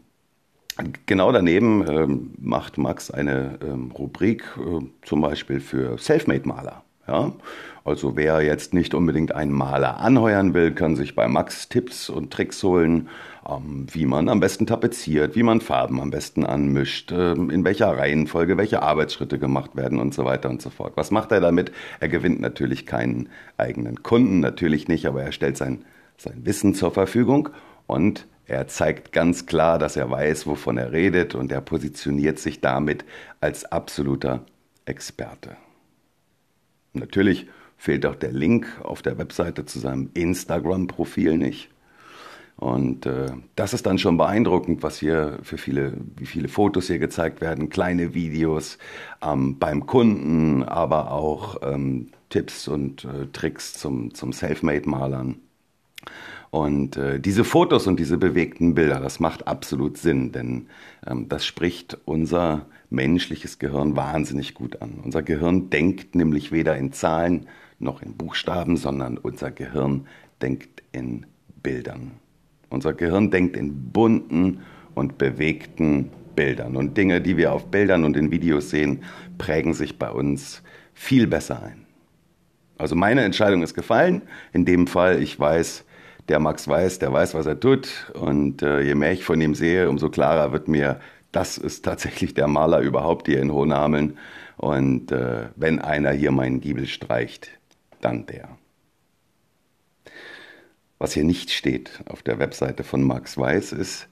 genau 1.05 1.31
daneben 1.31 1.87
ähm, 1.87 2.31
macht 2.37 2.77
Max 2.77 3.11
eine 3.11 3.59
ähm, 3.65 3.91
Rubrik 3.91 4.43
äh, 4.57 4.85
zum 5.03 5.21
Beispiel 5.21 5.61
für 5.61 5.97
Selfmade-Maler. 5.97 6.83
Ja? 7.07 7.31
Also 7.83 8.15
wer 8.15 8.41
jetzt 8.41 8.73
nicht 8.73 8.95
unbedingt 8.95 9.35
einen 9.35 9.51
Maler 9.51 9.99
anheuern 9.99 10.55
will, 10.55 10.71
kann 10.71 10.95
sich 10.95 11.13
bei 11.13 11.27
Max 11.27 11.69
Tipps 11.69 12.09
und 12.09 12.33
Tricks 12.33 12.63
holen, 12.63 13.09
ähm, 13.47 13.85
wie 13.91 14.07
man 14.07 14.27
am 14.27 14.39
besten 14.39 14.65
tapeziert, 14.65 15.35
wie 15.35 15.43
man 15.43 15.61
Farben 15.61 16.01
am 16.01 16.09
besten 16.09 16.45
anmischt, 16.45 17.11
ähm, 17.11 17.51
in 17.51 17.63
welcher 17.63 17.95
Reihenfolge 17.95 18.57
welche 18.57 18.81
Arbeitsschritte 18.81 19.37
gemacht 19.37 19.75
werden 19.75 19.99
und 19.99 20.15
so 20.15 20.25
weiter 20.25 20.49
und 20.49 20.63
so 20.63 20.71
fort. 20.71 20.93
Was 20.95 21.11
macht 21.11 21.31
er 21.31 21.41
damit? 21.41 21.71
Er 21.99 22.09
gewinnt 22.09 22.41
natürlich 22.41 22.87
keinen 22.87 23.29
eigenen 23.57 24.01
Kunden, 24.01 24.39
natürlich 24.39 24.87
nicht, 24.87 25.05
aber 25.05 25.21
er 25.21 25.31
stellt 25.31 25.57
sein, 25.57 25.85
sein 26.17 26.43
Wissen 26.43 26.73
zur 26.73 26.89
Verfügung 26.89 27.49
und 27.85 28.25
er 28.47 28.67
zeigt 28.67 29.11
ganz 29.11 29.45
klar, 29.45 29.77
dass 29.77 29.95
er 29.95 30.09
weiß, 30.09 30.47
wovon 30.47 30.77
er 30.77 30.91
redet 30.91 31.35
und 31.35 31.51
er 31.51 31.61
positioniert 31.61 32.39
sich 32.39 32.61
damit 32.61 33.05
als 33.41 33.65
absoluter 33.65 34.43
Experte. 34.85 35.55
Natürlich 36.95 37.47
fehlt 37.77 38.05
auch 38.05 38.15
der 38.15 38.31
Link 38.31 38.67
auf 38.83 39.01
der 39.01 39.17
Webseite 39.17 39.65
zu 39.65 39.79
seinem 39.79 40.09
Instagram-Profil 40.13 41.37
nicht. 41.37 41.69
Und 42.57 43.05
äh, 43.05 43.31
das 43.55 43.73
ist 43.73 43.85
dann 43.85 43.97
schon 43.97 44.17
beeindruckend, 44.17 44.81
was 44.81 44.97
hier 44.97 45.39
für 45.43 45.57
viele, 45.57 45.93
wie 46.15 46.25
viele 46.25 46.47
Fotos 46.47 46.87
hier 46.87 46.99
gezeigt 46.99 47.41
werden, 47.41 47.69
kleine 47.69 48.13
Videos 48.13 48.77
ähm, 49.21 49.59
beim 49.59 49.85
Kunden, 49.85 50.63
aber 50.63 51.11
auch 51.11 51.57
ähm, 51.63 52.11
Tipps 52.29 52.69
und 52.69 53.03
äh, 53.03 53.27
Tricks 53.33 53.73
zum, 53.73 54.13
zum 54.13 54.31
Selfmade-Malern. 54.31 55.35
Und 56.55 56.95
äh, 56.95 57.19
diese 57.19 57.43
Fotos 57.43 57.85
und 57.85 57.99
diese 57.99 58.17
bewegten 58.17 58.75
Bilder, 58.75 59.01
das 59.01 59.19
macht 59.19 59.45
absolut 59.45 59.97
Sinn, 59.97 60.31
denn 60.31 60.67
ähm, 61.05 61.27
das 61.27 61.45
spricht 61.45 61.97
unser 62.05 62.67
menschliches 62.89 63.59
Gehirn 63.59 63.97
wahnsinnig 63.97 64.53
gut 64.53 64.81
an. 64.81 65.01
Unser 65.03 65.21
Gehirn 65.21 65.69
denkt 65.69 66.15
nämlich 66.15 66.53
weder 66.53 66.77
in 66.77 66.93
Zahlen 66.93 67.47
noch 67.77 68.01
in 68.01 68.15
Buchstaben, 68.15 68.77
sondern 68.77 69.17
unser 69.17 69.51
Gehirn 69.51 70.07
denkt 70.41 70.81
in 70.93 71.25
Bildern. 71.61 72.11
Unser 72.69 72.93
Gehirn 72.93 73.31
denkt 73.31 73.57
in 73.57 73.91
bunten 73.91 74.61
und 74.93 75.17
bewegten 75.17 76.09
Bildern. 76.37 76.77
Und 76.77 76.95
Dinge, 76.95 77.19
die 77.19 77.35
wir 77.35 77.51
auf 77.51 77.65
Bildern 77.65 78.05
und 78.05 78.15
in 78.15 78.31
Videos 78.31 78.69
sehen, 78.69 79.03
prägen 79.37 79.73
sich 79.73 79.99
bei 79.99 80.09
uns 80.09 80.63
viel 80.93 81.27
besser 81.27 81.61
ein. 81.61 81.85
Also 82.77 82.95
meine 82.95 83.23
Entscheidung 83.23 83.61
ist 83.61 83.73
gefallen. 83.73 84.21
In 84.53 84.63
dem 84.63 84.87
Fall, 84.87 85.21
ich 85.21 85.37
weiß, 85.37 85.84
der 86.27 86.39
Max 86.39 86.67
weiß, 86.67 86.99
der 86.99 87.13
weiß, 87.13 87.33
was 87.33 87.45
er 87.45 87.59
tut. 87.59 88.11
Und 88.13 88.61
äh, 88.61 88.81
je 88.81 88.95
mehr 88.95 89.11
ich 89.11 89.23
von 89.23 89.39
ihm 89.41 89.55
sehe, 89.55 89.89
umso 89.89 90.09
klarer 90.09 90.51
wird 90.51 90.67
mir, 90.67 90.99
das 91.31 91.57
ist 91.57 91.85
tatsächlich 91.85 92.33
der 92.33 92.47
Maler 92.47 92.79
überhaupt 92.79 93.27
hier 93.27 93.41
in 93.41 93.51
Hohenhameln. 93.51 94.17
Und 94.57 95.11
äh, 95.11 95.49
wenn 95.55 95.79
einer 95.79 96.11
hier 96.11 96.31
meinen 96.31 96.61
Giebel 96.61 96.87
streicht, 96.87 97.49
dann 98.01 98.25
der. 98.25 98.57
Was 100.97 101.13
hier 101.13 101.25
nicht 101.25 101.51
steht 101.51 101.99
auf 102.07 102.23
der 102.23 102.39
Webseite 102.39 102.83
von 102.83 103.03
Max 103.03 103.37
Weiß 103.37 103.73
ist, 103.73 104.07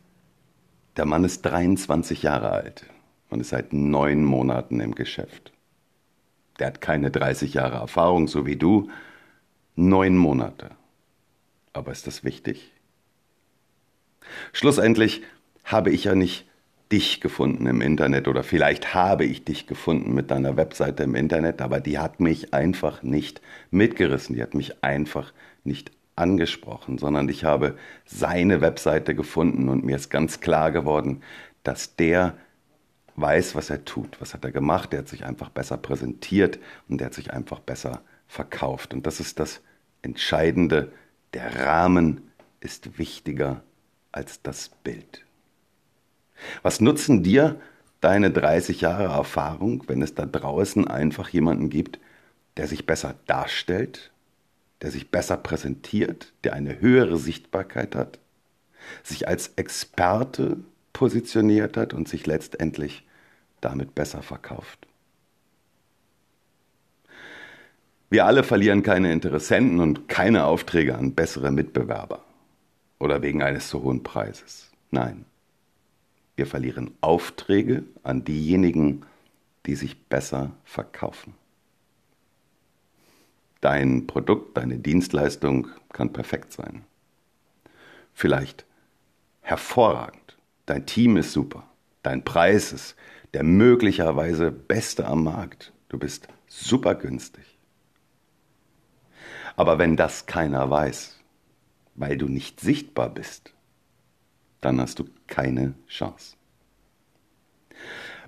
der 0.98 1.06
Mann 1.06 1.24
ist 1.24 1.42
23 1.44 2.24
Jahre 2.24 2.52
alt 2.52 2.86
und 3.30 3.40
ist 3.40 3.50
seit 3.50 3.74
neun 3.74 4.26
Monaten 4.26 4.80
im 4.80 4.94
Geschäft. 4.94 5.54
Der 6.60 6.68
hat 6.68 6.82
keine 6.82 7.10
30 7.10 7.56
Jahre 7.56 7.78
Erfahrung, 7.78 8.28
so 8.28 8.46
wie 8.46 8.58
du. 8.58 8.90
Neun 9.76 10.18
Monate. 10.18 10.72
Aber 11.74 11.92
ist 11.92 12.08
das 12.08 12.24
wichtig? 12.24 12.72
Schlussendlich 14.54 15.24
habe 15.64 15.90
ich 15.90 16.06
ja 16.06 16.16
nicht 16.16 16.46
dich 16.92 17.22
gefunden 17.22 17.66
im 17.66 17.82
Internet 17.82 18.28
oder 18.28 18.44
vielleicht 18.44 18.94
habe 18.94 19.26
ich 19.26 19.44
dich 19.44 19.66
gefunden 19.66 20.14
mit 20.14 20.30
deiner 20.30 20.58
Webseite 20.58 21.04
im 21.04 21.16
Internet, 21.16 21.62
aber 21.62 21.80
die 21.80 21.98
hat 21.98 22.20
mich 22.20 22.54
einfach 22.54 23.02
nicht 23.02 23.42
mitgerissen, 23.72 24.36
die 24.36 24.44
hat 24.44 24.54
mich 24.54 24.84
einfach 24.84 25.34
nicht 25.64 25.92
angesprochen, 26.16 27.00
sondern 27.00 27.28
ich 27.30 27.44
habe 27.44 27.76
seine 28.06 28.62
Webseite 28.62 29.16
gefunden 29.16 29.70
und 29.70 29.84
mir 29.84 29.96
ist 29.96 30.12
ganz 30.12 30.40
klar 30.40 30.72
geworden, 30.72 31.24
dass 31.64 31.96
der 31.96 32.38
weiß, 33.16 33.56
was 33.56 33.70
er 33.72 33.86
tut, 33.86 34.20
was 34.22 34.34
hat 34.34 34.44
er 34.44 34.52
gemacht, 34.52 34.92
der 34.92 35.00
hat 35.00 35.08
sich 35.08 35.26
einfach 35.26 35.50
besser 35.50 35.78
präsentiert 35.78 36.60
und 36.88 37.00
der 37.00 37.08
hat 37.08 37.14
sich 37.14 37.34
einfach 37.34 37.60
besser 37.60 38.02
verkauft. 38.28 38.94
Und 38.94 39.08
das 39.08 39.20
ist 39.20 39.40
das 39.40 39.62
Entscheidende, 40.02 40.92
der 41.34 41.66
Rahmen 41.66 42.32
ist 42.60 42.98
wichtiger 42.98 43.64
als 44.12 44.42
das 44.42 44.70
Bild. 44.70 45.26
Was 46.62 46.82
nutzen 46.82 47.24
dir 47.24 47.60
deine 48.02 48.32
30 48.32 48.82
Jahre 48.82 49.06
Erfahrung, 49.06 49.84
wenn 49.88 50.02
es 50.02 50.14
da 50.14 50.26
draußen 50.26 50.88
einfach 50.88 51.30
jemanden 51.30 51.70
gibt, 51.70 52.00
der 52.58 52.68
sich 52.68 52.86
besser 52.86 53.16
darstellt 53.28 54.12
der 54.84 54.92
sich 54.92 55.10
besser 55.10 55.38
präsentiert, 55.38 56.34
der 56.44 56.54
eine 56.54 56.82
höhere 56.82 57.18
Sichtbarkeit 57.18 57.96
hat, 57.96 58.20
sich 59.02 59.30
als 59.30 59.54
Experte 59.56 60.58
positioniert 60.92 61.78
hat 61.78 61.94
und 61.94 62.10
sich 62.10 62.28
letztendlich 62.28 63.08
damit 63.62 63.96
besser 63.96 64.22
verkauft. 64.22 64.86
Wir 68.14 68.28
alle 68.28 68.44
verlieren 68.44 68.84
keine 68.84 69.12
Interessenten 69.12 69.80
und 69.80 70.08
keine 70.08 70.46
Aufträge 70.46 70.96
an 70.96 71.16
bessere 71.16 71.50
Mitbewerber 71.50 72.24
oder 73.00 73.24
wegen 73.24 73.42
eines 73.42 73.70
zu 73.70 73.82
hohen 73.82 74.04
Preises. 74.04 74.70
Nein, 74.92 75.26
wir 76.36 76.46
verlieren 76.46 76.92
Aufträge 77.02 77.86
an 78.04 78.24
diejenigen, 78.24 79.04
die 79.66 79.74
sich 79.74 80.00
besser 80.00 80.52
verkaufen. 80.64 81.34
Dein 83.62 84.06
Produkt, 84.06 84.58
deine 84.58 84.78
Dienstleistung 84.78 85.70
kann 85.92 86.14
perfekt 86.14 86.54
sein. 86.54 86.84
Vielleicht 88.14 88.64
hervorragend. 89.42 90.38
Dein 90.68 90.86
Team 90.86 91.18
ist 91.18 91.34
super. 91.34 91.64
Dein 92.04 92.24
Preis 92.24 92.74
ist 92.74 92.96
der 93.34 93.42
möglicherweise 93.42 94.52
beste 94.52 95.08
am 95.08 95.24
Markt. 95.24 95.74
Du 95.90 95.98
bist 95.98 96.28
super 96.46 96.94
günstig. 96.94 97.53
Aber 99.56 99.78
wenn 99.78 99.96
das 99.96 100.26
keiner 100.26 100.70
weiß, 100.70 101.20
weil 101.96 102.18
du 102.18 102.28
nicht 102.28 102.60
sichtbar 102.60 103.10
bist, 103.10 103.54
dann 104.62 104.80
hast 104.80 105.00
du 105.00 105.06
keine 105.28 105.74
Chance. 105.88 106.36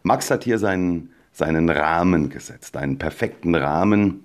Max 0.03 0.29
hat 0.29 0.44
hier 0.44 0.60
seinen, 0.60 1.10
seinen 1.32 1.70
Rahmen 1.70 2.29
gesetzt, 2.29 2.77
einen 2.77 3.00
perfekten 3.00 3.55
Rahmen, 3.55 4.24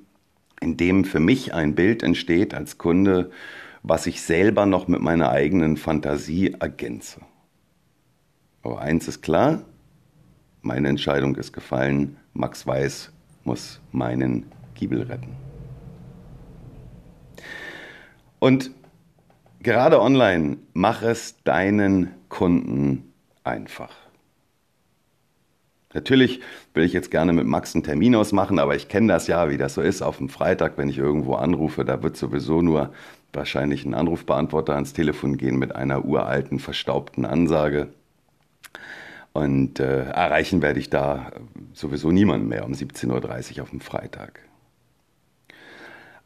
in 0.61 0.77
dem 0.77 1.05
für 1.05 1.21
mich 1.21 1.55
ein 1.55 1.75
Bild 1.75 2.03
entsteht 2.03 2.53
als 2.53 2.77
Kunde, 2.77 3.31
was 3.83 4.07
ich 4.07 4.21
selber 4.21 4.67
noch 4.67 4.89
mit 4.89 5.01
meiner 5.01 5.31
eigenen 5.31 5.79
Fantasie 5.79 6.55
ergänze. 6.61 7.23
Aber 8.63 8.81
eins 8.81 9.09
ist 9.09 9.23
klar, 9.23 9.63
meine 10.61 10.89
Entscheidung 10.89 11.35
ist 11.37 11.53
gefallen, 11.53 12.19
Max 12.35 12.67
Weiß 12.67 13.11
muss 13.45 13.81
meinen 13.91 14.45
Giebel 14.75 15.03
retten. 15.03 15.50
Und 18.41 18.73
gerade 19.63 20.01
online, 20.01 20.57
mach 20.73 21.03
es 21.03 21.41
deinen 21.45 22.11
Kunden 22.29 23.13
einfach. 23.45 23.95
Natürlich 25.93 26.41
will 26.73 26.85
ich 26.85 26.93
jetzt 26.93 27.11
gerne 27.11 27.33
mit 27.33 27.47
Max 27.47 27.75
einen 27.75 27.83
Termin 27.83 28.15
ausmachen, 28.15 28.59
aber 28.59 28.77
ich 28.77 28.89
kenne 28.89 29.09
das 29.09 29.27
ja, 29.27 29.51
wie 29.51 29.59
das 29.59 29.75
so 29.75 29.83
ist. 29.83 30.03
Auf 30.03 30.19
dem 30.19 30.29
Freitag, 30.29 30.79
wenn 30.79 30.89
ich 30.89 30.99
irgendwo 30.99 31.35
anrufe, 31.35 31.85
da 31.85 32.03
wird 32.03 32.17
sowieso 32.17 32.63
nur 32.63 32.93
wahrscheinlich 33.33 33.85
ein 33.85 33.95
Anrufbeantworter 33.95 34.75
ans 34.75 34.93
Telefon 34.93 35.37
gehen 35.37 35.59
mit 35.59 35.75
einer 35.75 36.05
uralten, 36.05 36.61
verstaubten 36.61 37.25
Ansage. 37.25 37.89
Und 39.33 39.81
äh, 39.81 40.05
erreichen 40.05 40.63
werde 40.63 40.81
ich 40.81 40.91
da 40.91 41.33
sowieso 41.73 42.11
niemanden 42.11 42.49
mehr 42.49 42.65
um 42.65 42.73
17.30 42.73 43.57
Uhr 43.57 43.63
auf 43.63 43.71
dem 43.71 43.81
Freitag. 43.81 44.41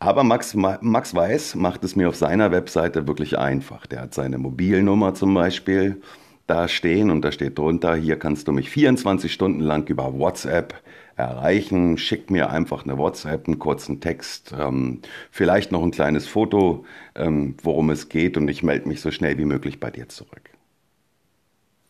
Aber 0.04 0.22
Max, 0.22 0.54
Max 0.54 1.14
Weiß 1.14 1.54
macht 1.54 1.82
es 1.82 1.96
mir 1.96 2.10
auf 2.10 2.16
seiner 2.16 2.52
Webseite 2.52 3.08
wirklich 3.08 3.38
einfach. 3.38 3.86
Der 3.86 4.02
hat 4.02 4.12
seine 4.12 4.36
Mobilnummer 4.36 5.14
zum 5.14 5.32
Beispiel 5.32 6.02
da 6.46 6.68
stehen 6.68 7.10
und 7.10 7.22
da 7.22 7.32
steht 7.32 7.58
drunter, 7.58 7.96
hier 7.96 8.18
kannst 8.18 8.46
du 8.46 8.52
mich 8.52 8.68
24 8.68 9.32
Stunden 9.32 9.60
lang 9.60 9.88
über 9.88 10.18
WhatsApp 10.18 10.74
erreichen. 11.16 11.96
Schick 11.96 12.30
mir 12.30 12.50
einfach 12.50 12.84
eine 12.84 12.98
WhatsApp, 12.98 13.46
einen 13.46 13.58
kurzen 13.58 14.02
Text, 14.02 14.54
ähm, 14.58 15.00
vielleicht 15.30 15.72
noch 15.72 15.82
ein 15.82 15.90
kleines 15.90 16.26
Foto, 16.26 16.84
ähm, 17.14 17.56
worum 17.62 17.88
es 17.88 18.10
geht 18.10 18.36
und 18.36 18.46
ich 18.48 18.62
melde 18.62 18.86
mich 18.88 19.00
so 19.00 19.10
schnell 19.10 19.38
wie 19.38 19.46
möglich 19.46 19.80
bei 19.80 19.90
dir 19.90 20.10
zurück. 20.10 20.50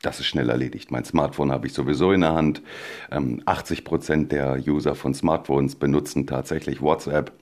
Das 0.03 0.21
ist 0.21 0.27
schnell 0.27 0.51
erledigt. 0.51 0.93
Mein 0.93 1.05
Smartphone 1.05 1.51
habe 1.51 1.67
ich 1.67 1.73
sowieso 1.73 2.13
in 2.13 2.21
der 2.21 2.35
Hand. 2.35 2.63
Ähm, 3.11 3.43
80 3.45 3.83
Prozent 3.85 4.31
der 4.31 4.57
User 4.65 4.95
von 4.95 5.15
Smartphones 5.15 5.75
benutzen 5.75 6.29
tatsächlich 6.29 6.81
WhatsApp. 6.81 7.33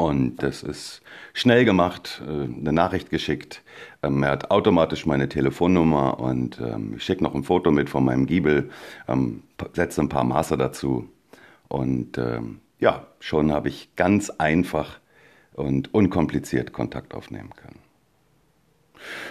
Und 0.00 0.42
das 0.42 0.62
ist 0.62 1.02
schnell 1.34 1.66
gemacht, 1.66 2.22
äh, 2.26 2.30
eine 2.30 2.72
Nachricht 2.72 3.10
geschickt. 3.10 3.62
Ähm, 4.02 4.22
er 4.22 4.30
hat 4.30 4.50
automatisch 4.50 5.04
meine 5.04 5.28
Telefonnummer 5.28 6.18
und 6.18 6.58
ähm, 6.58 6.94
ich 6.96 7.04
schicke 7.04 7.22
noch 7.22 7.34
ein 7.34 7.44
Foto 7.44 7.70
mit 7.70 7.90
von 7.90 8.06
meinem 8.06 8.24
Giebel, 8.24 8.70
ähm, 9.08 9.42
setze 9.74 10.00
ein 10.00 10.08
paar 10.08 10.24
Maße 10.24 10.56
dazu. 10.56 11.06
Und 11.68 12.18
ja, 12.80 13.06
schon 13.20 13.52
habe 13.52 13.68
ich 13.68 13.94
ganz 13.94 14.30
einfach 14.30 14.98
und 15.52 15.94
unkompliziert 15.94 16.72
Kontakt 16.72 17.14
aufnehmen 17.14 17.50
können. 17.54 17.78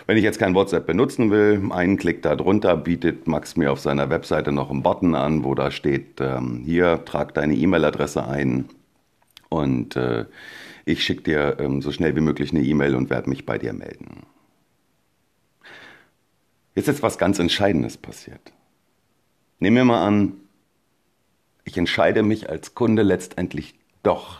Wenn 0.06 0.16
ich 0.16 0.24
jetzt 0.24 0.40
kein 0.40 0.56
WhatsApp 0.56 0.86
benutzen 0.86 1.32
will, 1.32 1.70
einen 1.72 1.98
Klick 1.98 2.22
darunter 2.22 2.78
bietet 2.78 3.28
Max 3.28 3.58
mir 3.58 3.74
auf 3.74 3.82
seiner 3.82 4.10
Webseite 4.10 4.54
noch 4.54 4.70
einen 4.70 4.84
Button 4.84 5.16
an, 5.16 5.44
wo 5.44 5.54
da 5.54 5.70
steht, 5.70 6.22
hier, 6.64 7.04
trag 7.04 7.34
deine 7.34 7.56
E-Mail-Adresse 7.56 8.26
ein 8.26 8.70
und 9.50 9.96
äh, 9.96 10.26
ich 10.86 11.04
schicke 11.04 11.24
dir 11.24 11.58
ähm, 11.60 11.82
so 11.82 11.92
schnell 11.92 12.16
wie 12.16 12.22
möglich 12.22 12.52
eine 12.52 12.62
E-Mail 12.62 12.96
und 12.96 13.10
werde 13.10 13.30
mich 13.30 13.46
bei 13.46 13.58
dir 13.58 13.74
melden. 13.74 14.24
Jetzt 16.76 16.88
ist 16.88 17.04
was 17.04 17.18
ganz 17.18 17.40
Entscheidendes 17.40 17.98
passiert. 17.98 18.54
Nehmen 19.60 19.76
wir 19.76 19.86
mal 19.86 20.08
an, 20.08 20.34
ich 21.66 21.78
entscheide 21.78 22.24
mich 22.24 22.50
als 22.50 22.74
Kunde 22.74 23.04
letztendlich 23.04 23.76
doch 24.02 24.40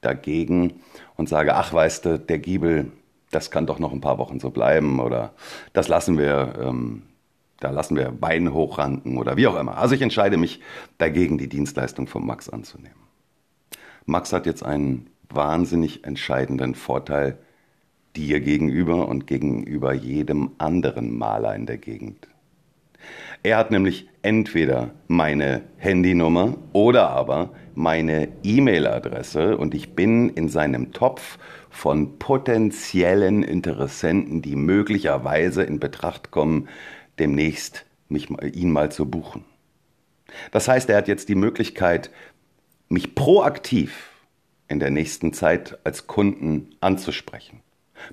dagegen 0.00 0.80
und 1.16 1.28
sage, 1.28 1.54
ach 1.54 1.72
weißt 1.72 2.04
du, 2.04 2.18
der 2.18 2.38
Giebel, 2.38 2.92
das 3.30 3.50
kann 3.50 3.66
doch 3.66 3.78
noch 3.78 3.92
ein 3.92 4.00
paar 4.00 4.18
Wochen 4.18 4.38
so 4.38 4.50
bleiben 4.50 5.00
oder 5.00 5.34
das 5.72 5.88
lassen 5.88 6.18
wir, 6.18 6.54
ähm, 6.60 7.02
da 7.60 7.70
lassen 7.70 7.96
wir 7.96 8.10
Beine 8.12 8.52
hochranken 8.52 9.18
oder 9.18 9.36
wie 9.36 9.46
auch 9.46 9.58
immer. 9.58 9.78
Also 9.78 9.94
ich 9.94 10.02
entscheide 10.02 10.36
mich 10.36 10.60
dagegen, 10.98 11.38
die 11.38 11.48
Dienstleistung 11.48 12.06
von 12.06 12.24
Max 12.24 12.48
anzunehmen. 12.48 13.07
Max 14.08 14.32
hat 14.32 14.46
jetzt 14.46 14.62
einen 14.62 15.10
wahnsinnig 15.28 16.04
entscheidenden 16.04 16.74
Vorteil 16.74 17.38
dir 18.16 18.40
gegenüber 18.40 19.06
und 19.06 19.26
gegenüber 19.26 19.92
jedem 19.92 20.52
anderen 20.56 21.16
Maler 21.16 21.54
in 21.54 21.66
der 21.66 21.76
Gegend. 21.76 22.26
Er 23.42 23.58
hat 23.58 23.70
nämlich 23.70 24.08
entweder 24.22 24.92
meine 25.08 25.60
Handynummer 25.76 26.56
oder 26.72 27.10
aber 27.10 27.50
meine 27.74 28.28
E-Mail-Adresse 28.42 29.58
und 29.58 29.74
ich 29.74 29.94
bin 29.94 30.30
in 30.30 30.48
seinem 30.48 30.92
Topf 30.92 31.38
von 31.68 32.18
potenziellen 32.18 33.42
Interessenten, 33.42 34.40
die 34.40 34.56
möglicherweise 34.56 35.64
in 35.64 35.80
Betracht 35.80 36.30
kommen, 36.30 36.68
demnächst 37.18 37.84
mich, 38.08 38.30
ihn 38.30 38.72
mal 38.72 38.90
zu 38.90 39.04
buchen. 39.04 39.44
Das 40.50 40.66
heißt, 40.66 40.88
er 40.88 40.96
hat 40.96 41.08
jetzt 41.08 41.28
die 41.28 41.34
Möglichkeit, 41.34 42.10
mich 42.88 43.14
proaktiv 43.14 44.10
in 44.68 44.80
der 44.80 44.90
nächsten 44.90 45.32
Zeit 45.32 45.78
als 45.84 46.06
Kunden 46.06 46.70
anzusprechen. 46.80 47.60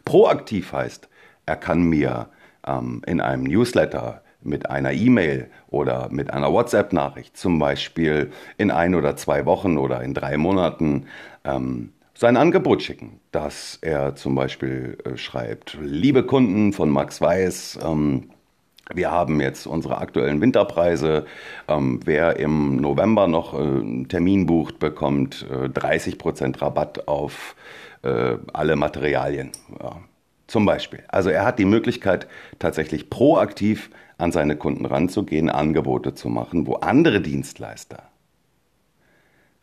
Proaktiv 0.04 0.72
heißt, 0.74 1.10
er 1.46 1.56
kann 1.56 1.84
mir 1.84 2.30
ähm, 2.66 3.02
in 3.06 3.22
einem 3.22 3.44
Newsletter 3.44 4.24
mit 4.42 4.70
einer 4.70 4.94
E-Mail 4.94 5.50
oder 5.68 6.10
mit 6.12 6.32
einer 6.32 6.52
WhatsApp-Nachricht 6.52 7.36
zum 7.36 7.60
Beispiel 7.60 8.32
in 8.58 8.72
ein 8.72 8.96
oder 8.96 9.16
zwei 9.16 9.46
Wochen 9.46 9.78
oder 9.78 10.02
in 10.02 10.14
drei 10.14 10.38
Monaten 10.38 11.08
ähm, 11.44 11.94
sein 12.14 12.38
Angebot 12.38 12.82
schicken, 12.82 13.20
dass 13.32 13.78
er 13.82 14.16
zum 14.16 14.36
Beispiel 14.36 14.98
äh, 15.04 15.18
schreibt, 15.18 15.78
liebe 15.82 16.24
Kunden 16.24 16.72
von 16.72 16.90
Max 16.90 17.20
Weiß, 17.22 17.80
ähm, 17.84 18.30
wir 18.94 19.12
haben 19.12 19.42
jetzt 19.42 19.66
unsere 19.66 19.98
aktuellen 19.98 20.42
Winterpreise. 20.42 21.26
Ähm, 21.68 22.00
wer 22.06 22.38
im 22.38 22.78
November 22.78 23.28
noch 23.28 23.54
äh, 23.54 23.58
einen 23.58 24.08
Termin 24.08 24.46
bucht, 24.46 24.80
bekommt 24.80 25.46
äh, 25.52 25.70
30 25.70 26.18
Prozent 26.18 26.62
Rabatt 26.62 27.08
auf 27.08 27.56
äh, 28.04 28.38
alle 28.54 28.76
Materialien. 28.76 29.52
Ja, 29.82 29.98
zum 30.48 30.66
Beispiel. 30.66 31.04
Also 31.08 31.30
er 31.30 31.46
hat 31.46 31.58
die 31.58 31.66
Möglichkeit, 31.66 32.28
tatsächlich 32.60 33.10
proaktiv 33.10 33.90
an 34.18 34.32
seine 34.32 34.56
Kunden 34.56 34.86
ranzugehen, 34.86 35.50
Angebote 35.50 36.14
zu 36.14 36.30
machen, 36.30 36.68
wo 36.68 36.76
andere 36.76 37.22
Dienstleister 37.22 38.04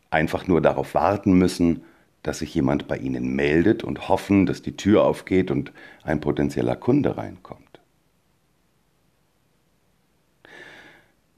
einfach 0.09 0.47
nur 0.47 0.61
darauf 0.61 0.93
warten 0.93 1.33
müssen, 1.33 1.83
dass 2.21 2.39
sich 2.39 2.53
jemand 2.53 2.87
bei 2.87 2.97
ihnen 2.97 3.35
meldet 3.35 3.83
und 3.83 4.07
hoffen, 4.07 4.45
dass 4.45 4.61
die 4.61 4.77
Tür 4.77 5.03
aufgeht 5.03 5.49
und 5.49 5.73
ein 6.03 6.21
potenzieller 6.21 6.75
Kunde 6.75 7.17
reinkommt. 7.17 7.62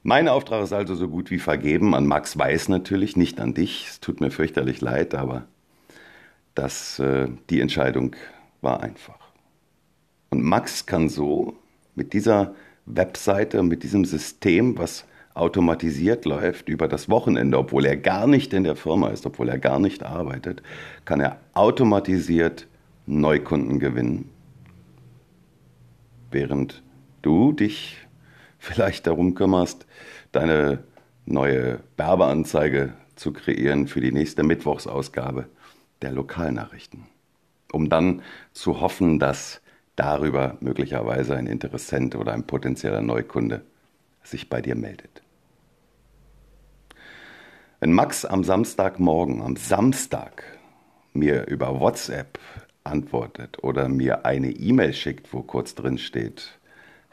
Mein 0.08 0.28
Auftrag 0.28 0.62
ist 0.62 0.72
also 0.72 0.94
so 0.94 1.08
gut 1.08 1.32
wie 1.32 1.40
vergeben. 1.40 1.92
An 1.92 2.06
Max 2.06 2.38
Weiß 2.38 2.68
natürlich, 2.68 3.16
nicht 3.16 3.40
an 3.40 3.54
dich. 3.54 3.88
Es 3.88 3.98
tut 3.98 4.20
mir 4.20 4.30
fürchterlich 4.30 4.80
leid, 4.80 5.16
aber 5.16 5.48
das, 6.54 7.00
äh, 7.00 7.26
die 7.50 7.60
Entscheidung 7.60 8.14
war 8.60 8.84
einfach. 8.84 9.18
Und 10.30 10.44
Max 10.44 10.86
kann 10.86 11.08
so 11.08 11.56
mit 11.96 12.12
dieser 12.12 12.54
Webseite, 12.84 13.64
mit 13.64 13.82
diesem 13.82 14.04
System, 14.04 14.78
was 14.78 15.06
automatisiert 15.34 16.24
läuft 16.24 16.68
über 16.68 16.86
das 16.86 17.08
Wochenende, 17.08 17.58
obwohl 17.58 17.84
er 17.84 17.96
gar 17.96 18.28
nicht 18.28 18.52
in 18.52 18.62
der 18.62 18.76
Firma 18.76 19.08
ist, 19.08 19.26
obwohl 19.26 19.48
er 19.48 19.58
gar 19.58 19.80
nicht 19.80 20.04
arbeitet, 20.04 20.62
kann 21.04 21.18
er 21.18 21.40
automatisiert 21.52 22.68
Neukunden 23.06 23.80
gewinnen, 23.80 24.30
während 26.30 26.84
du 27.22 27.50
dich 27.50 28.05
vielleicht 28.58 29.06
darum 29.06 29.34
kümmerst, 29.34 29.86
deine 30.32 30.84
neue 31.24 31.80
Werbeanzeige 31.96 32.94
zu 33.16 33.32
kreieren 33.32 33.88
für 33.88 34.00
die 34.00 34.12
nächste 34.12 34.42
Mittwochsausgabe 34.42 35.46
der 36.02 36.12
Lokalnachrichten, 36.12 37.06
um 37.72 37.88
dann 37.88 38.22
zu 38.52 38.80
hoffen, 38.80 39.18
dass 39.18 39.60
darüber 39.96 40.58
möglicherweise 40.60 41.36
ein 41.36 41.46
Interessent 41.46 42.14
oder 42.14 42.32
ein 42.32 42.46
potenzieller 42.46 43.00
Neukunde 43.00 43.62
sich 44.22 44.48
bei 44.48 44.60
dir 44.60 44.74
meldet. 44.74 45.22
Wenn 47.80 47.92
Max 47.92 48.24
am 48.24 48.44
Samstagmorgen, 48.44 49.42
am 49.42 49.56
Samstag, 49.56 50.42
mir 51.12 51.46
über 51.46 51.80
WhatsApp 51.80 52.38
antwortet 52.84 53.62
oder 53.62 53.88
mir 53.88 54.24
eine 54.26 54.50
E-Mail 54.50 54.92
schickt, 54.92 55.32
wo 55.32 55.42
kurz 55.42 55.74
drin 55.74 55.98
steht, 55.98 56.58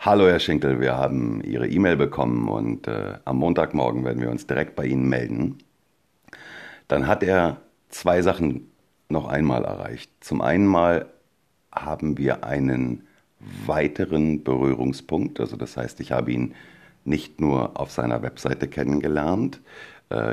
Hallo 0.06 0.28
Herr 0.28 0.40
Schinkel, 0.40 0.82
wir 0.82 0.98
haben 0.98 1.42
Ihre 1.46 1.66
E-Mail 1.66 1.96
bekommen 1.96 2.50
und 2.50 2.90
äh, 2.90 3.14
am 3.24 3.38
Montagmorgen 3.38 4.04
werden 4.04 4.22
wir 4.22 4.32
uns 4.32 4.46
direkt 4.46 4.76
bei 4.76 4.86
Ihnen 4.86 5.08
melden, 5.08 5.60
dann 6.90 7.08
hat 7.08 7.24
er 7.24 7.62
zwei 7.88 8.22
Sachen 8.22 8.70
noch 9.08 9.30
einmal 9.30 9.64
erreicht. 9.64 10.12
Zum 10.20 10.42
einen 10.42 10.68
mal 10.68 11.06
haben 11.72 12.18
wir 12.18 12.44
einen 12.44 13.08
weiteren 13.66 14.44
Berührungspunkt, 14.44 15.40
also 15.40 15.56
das 15.56 15.78
heißt, 15.78 16.02
ich 16.02 16.12
habe 16.12 16.34
ihn 16.34 16.54
nicht 17.06 17.40
nur 17.40 17.80
auf 17.80 17.90
seiner 17.90 18.22
Webseite 18.24 18.68
kennengelernt, 18.68 19.62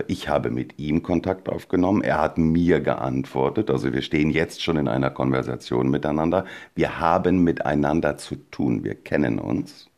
ich 0.09 0.29
habe 0.29 0.51
mit 0.51 0.79
ihm 0.79 1.03
Kontakt 1.03 1.49
aufgenommen, 1.49 2.03
er 2.03 2.21
hat 2.21 2.39
mir 2.39 2.81
geantwortet, 2.81 3.71
also 3.71 3.93
wir 3.93 4.03
stehen 4.03 4.31
jetzt 4.31 4.63
schon 4.63 4.77
in 4.77 4.89
einer 4.89 5.11
Konversation 5.11 5.91
miteinander, 5.91 6.45
wir 6.75 6.99
haben 7.01 7.45
miteinander 7.45 8.17
zu 8.17 8.37
tun, 8.37 8.85
wir 8.85 8.95
kennen 8.95 9.39
uns. 9.39 9.91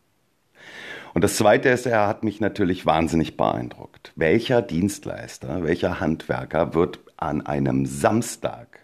Und 1.14 1.24
das 1.24 1.36
Zweite 1.36 1.68
ist, 1.68 1.86
er 1.86 2.06
hat 2.06 2.24
mich 2.24 2.40
natürlich 2.40 2.86
wahnsinnig 2.86 3.36
beeindruckt. 3.36 4.12
Welcher 4.16 4.62
Dienstleister, 4.62 5.62
welcher 5.62 6.00
Handwerker 6.00 6.74
wird 6.74 7.00
an 7.16 7.42
einem 7.42 7.84
Samstag 7.84 8.80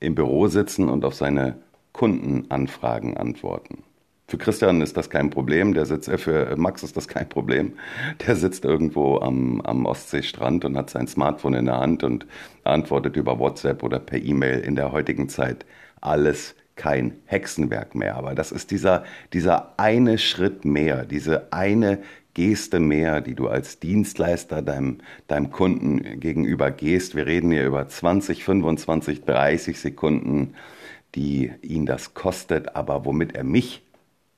im 0.00 0.14
Büro 0.14 0.48
sitzen 0.48 0.88
und 0.88 1.04
auf 1.04 1.14
seine 1.14 1.58
Kundenanfragen 1.92 3.16
antworten? 3.16 3.85
Für 4.28 4.38
Christian 4.38 4.82
ist 4.82 4.96
das 4.96 5.08
kein 5.08 5.30
Problem, 5.30 5.72
der 5.72 5.86
sitzt, 5.86 6.08
äh, 6.08 6.18
für 6.18 6.56
Max 6.56 6.82
ist 6.82 6.96
das 6.96 7.06
kein 7.06 7.28
Problem. 7.28 7.74
Der 8.26 8.34
sitzt 8.34 8.64
irgendwo 8.64 9.18
am, 9.20 9.60
am 9.60 9.86
Ostseestrand 9.86 10.64
und 10.64 10.76
hat 10.76 10.90
sein 10.90 11.06
Smartphone 11.06 11.54
in 11.54 11.66
der 11.66 11.78
Hand 11.78 12.02
und 12.02 12.26
antwortet 12.64 13.16
über 13.16 13.38
WhatsApp 13.38 13.84
oder 13.84 14.00
per 14.00 14.20
E-Mail 14.20 14.60
in 14.60 14.74
der 14.74 14.90
heutigen 14.90 15.28
Zeit. 15.28 15.64
Alles 16.00 16.56
kein 16.74 17.18
Hexenwerk 17.26 17.94
mehr. 17.94 18.16
Aber 18.16 18.34
das 18.34 18.50
ist 18.50 18.72
dieser, 18.72 19.04
dieser 19.32 19.78
eine 19.78 20.18
Schritt 20.18 20.64
mehr, 20.64 21.04
diese 21.04 21.52
eine 21.52 22.00
Geste 22.34 22.80
mehr, 22.80 23.20
die 23.20 23.34
du 23.34 23.48
als 23.48 23.78
Dienstleister 23.78 24.60
deinem, 24.60 24.98
deinem 25.28 25.50
Kunden 25.52 26.20
gegenüber 26.20 26.72
gehst. 26.72 27.14
Wir 27.14 27.26
reden 27.26 27.52
hier 27.52 27.64
über 27.64 27.88
20, 27.88 28.44
25, 28.44 29.24
30 29.24 29.80
Sekunden, 29.80 30.54
die 31.14 31.52
ihn 31.62 31.86
das 31.86 32.12
kostet, 32.12 32.74
aber 32.76 33.06
womit 33.06 33.34
er 33.34 33.44
mich 33.44 33.85